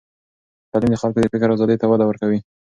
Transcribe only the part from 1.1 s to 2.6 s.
د فکر آزادۍ ته وده ورکوي.